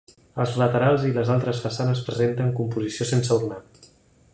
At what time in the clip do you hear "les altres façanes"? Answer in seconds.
1.17-2.03